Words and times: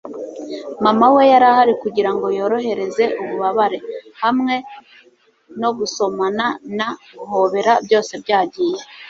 mama 0.83 1.05
we 1.15 1.23
yari 1.31 1.45
ahari 1.51 1.73
kugirango 1.83 2.25
yorohereze 2.39 3.03
ububabare. 3.21 3.79
hamwe 4.21 4.55
no 5.61 5.69
gusomana 5.77 6.45
na 6.77 6.89
guhobera 7.17 7.73
byose 7.85 8.13
byagiye 8.23 8.81